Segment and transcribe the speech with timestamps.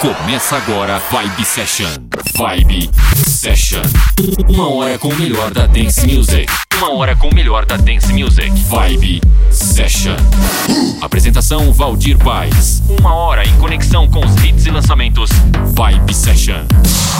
[0.00, 1.88] Começa agora Vibe Session.
[2.36, 2.88] Vibe
[3.38, 3.82] Session.
[4.48, 6.52] Uma hora com o melhor da dance music.
[6.76, 8.50] Uma hora com o melhor da dance music.
[8.50, 9.20] Vibe
[9.52, 10.16] Session.
[11.00, 12.82] Apresentação Valdir Paz.
[12.98, 15.30] Uma hora em conexão com os hits e lançamentos.
[15.72, 16.64] Vibe Session.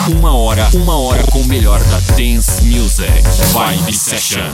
[0.09, 3.23] Uma hora, uma hora com o melhor da dance music.
[3.53, 4.51] Vibe Session.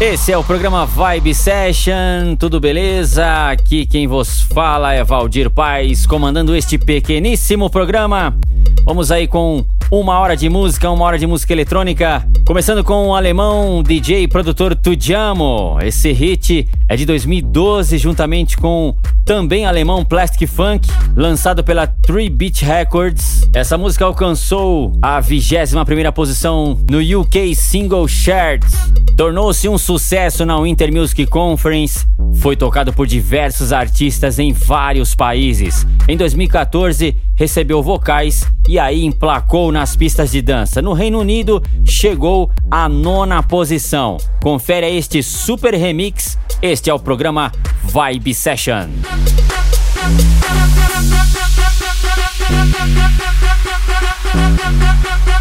[0.00, 3.50] Esse é o programa Vibe Session, tudo beleza?
[3.50, 8.32] Aqui quem vos fala é Valdir Paz, comandando este pequeníssimo programa.
[8.86, 12.24] Vamos aí com uma hora de música, uma hora de música eletrônica.
[12.46, 15.78] Começando com o alemão DJ e produtor Tudiamo.
[15.82, 18.94] Esse hit é de 2012, juntamente com
[19.24, 23.48] também alemão Plastic Funk, lançado pela 3 Beat Records.
[23.54, 28.72] Essa música alcançou a 21 primeira posição no UK Single Charts.
[29.16, 32.06] Tornou-se um sucesso na Winter Music Conference.
[32.36, 35.86] Foi tocado por diversos artistas em vários países.
[36.08, 40.80] Em 2014, recebeu vocais e aí emplacou nas pistas de dança.
[40.80, 44.16] No Reino Unido, chegou à nona posição.
[44.42, 46.38] Confere este super remix.
[46.62, 47.50] Este é o programa
[47.82, 48.88] Vibe Session.
[49.10, 49.40] Thank
[55.28, 55.39] you.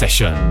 [0.00, 0.41] Vibe,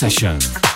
[0.00, 0.69] Session.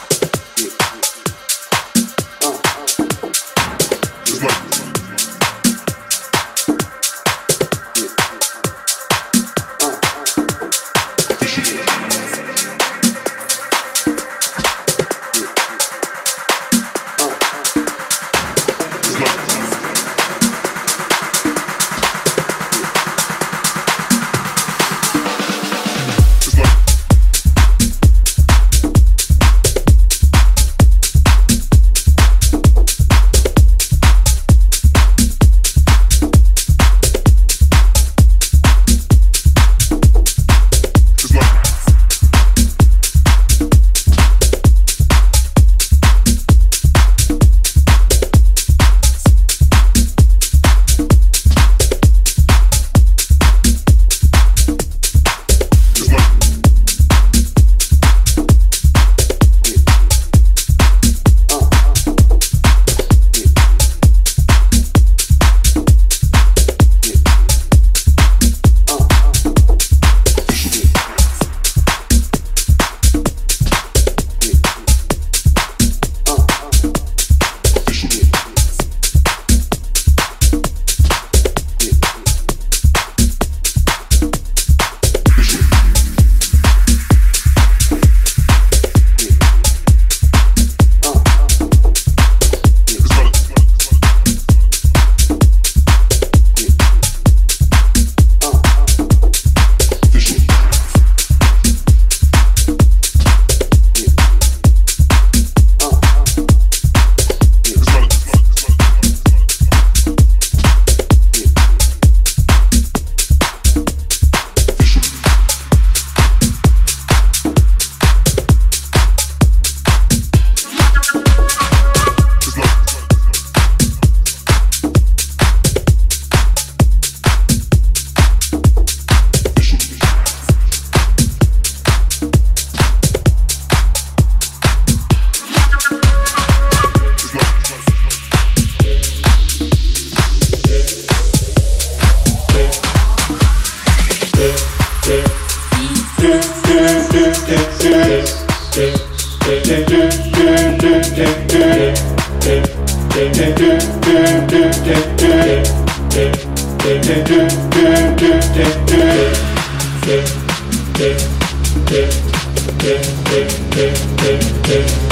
[164.66, 165.03] Yeah.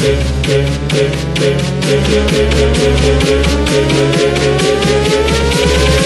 [0.00, 1.02] Thank
[5.92, 5.97] you.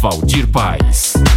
[0.00, 1.27] Valdir Paz.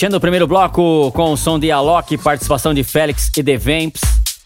[0.00, 4.00] Fechando o primeiro bloco com o som de Alok, participação de Félix e The Vamps.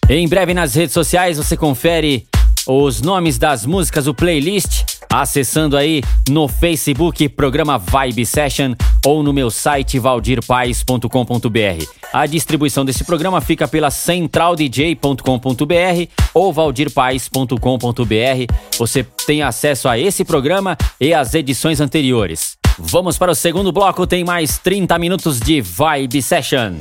[0.08, 2.26] Em breve nas redes sociais você confere
[2.66, 8.74] os nomes das músicas, o playlist, acessando aí no Facebook programa Vibe Session
[9.06, 11.86] ou no meu site valdirpaes.com.br.
[12.12, 18.54] A distribuição desse programa fica pela centraldj.com.br ou valdirpaes.com.br.
[18.76, 22.63] Você tem acesso a esse programa e as edições anteriores.
[22.78, 26.74] Vamos para o segundo bloco, tem mais 30 minutos de Vibe Session.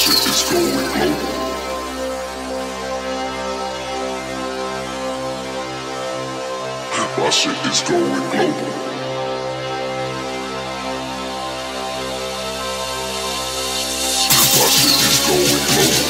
[0.00, 1.40] shift is going global.
[7.18, 8.70] Russia is going global.
[15.10, 16.09] Is going global.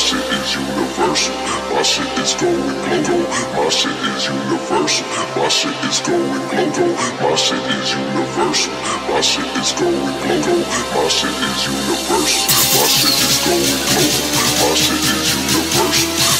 [0.00, 1.34] shit is universal.
[1.76, 3.20] My shit is going global.
[3.56, 5.04] My shit is universal.
[5.36, 6.90] My shit is going global.
[7.20, 8.72] My shit is universal.
[9.12, 10.60] My shit is going global.
[10.96, 12.48] My shit is universal.
[12.80, 14.24] My shit is going global.
[14.60, 16.39] My shit is universal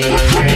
[0.00, 0.49] Yeah.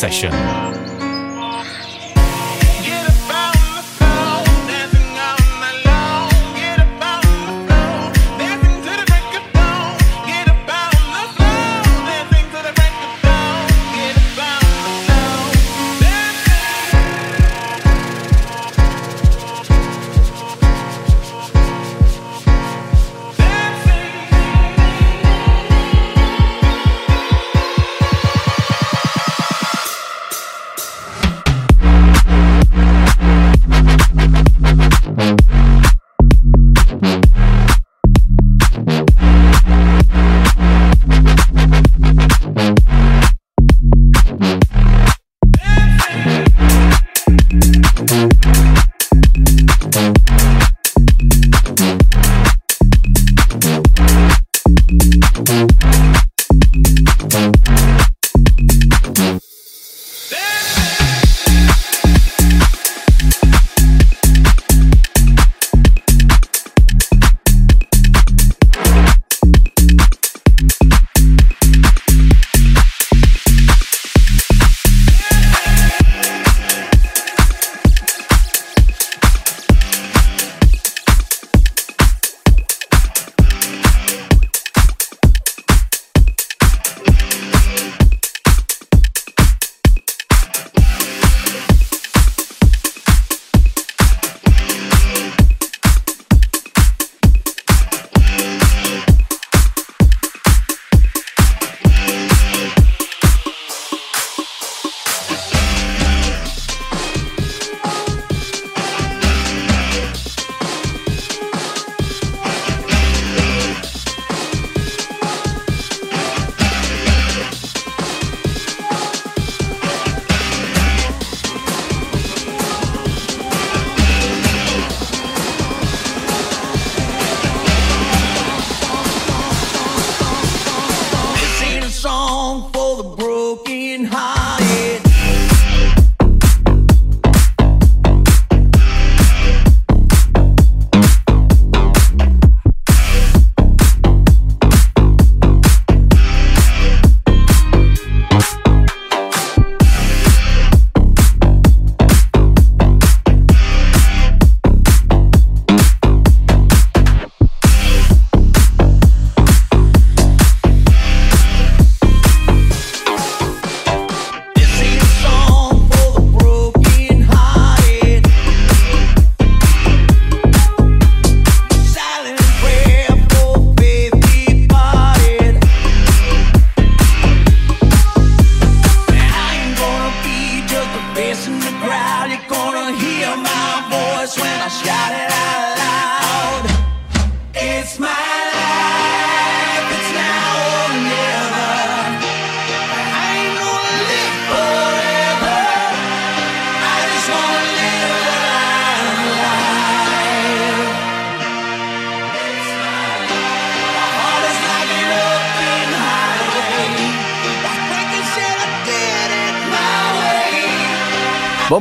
[0.00, 0.39] Session.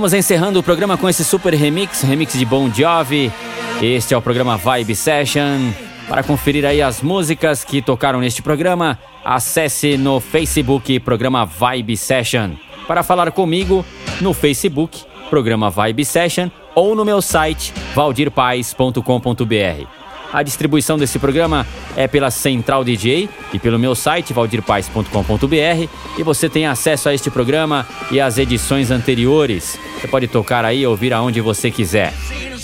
[0.09, 3.31] Vamos encerrando o programa com esse super remix, remix de Bon Jovi.
[3.79, 5.71] Este é o programa Vibe Session.
[6.07, 12.53] Para conferir aí as músicas que tocaram neste programa, acesse no Facebook Programa Vibe Session.
[12.87, 13.85] Para falar comigo,
[14.19, 19.98] no Facebook, Programa Vibe Session ou no meu site valdirpaes.com.br.
[20.31, 21.65] A distribuição desse programa
[21.95, 27.31] é pela Central DJ e pelo meu site valdirpaes.com.br e você tem acesso a este
[27.31, 29.79] programa e às edições anteriores.
[29.99, 32.13] Você pode tocar aí e ouvir aonde você quiser.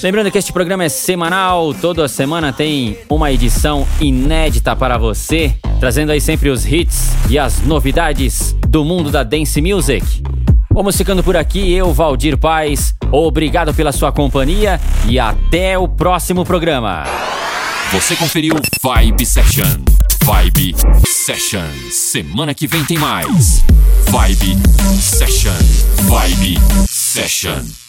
[0.04, 6.12] Lembrando que este programa é semanal, toda semana tem uma edição inédita para você, trazendo
[6.12, 10.22] aí sempre os hits e as novidades do mundo da dance music.
[10.76, 12.94] Vamos ficando por aqui, eu, Valdir Paz.
[13.10, 17.06] Obrigado pela sua companhia e até o próximo programa.
[17.94, 19.64] Você conferiu Vibe Session.
[20.22, 20.76] Vibe
[21.08, 21.64] Session.
[21.90, 23.64] Semana que vem tem mais.
[24.10, 24.58] Vibe
[25.00, 25.54] Session.
[26.10, 26.60] Vibe
[26.90, 27.85] Session.